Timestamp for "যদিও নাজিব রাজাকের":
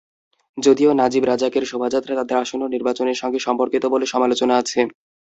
0.57-1.63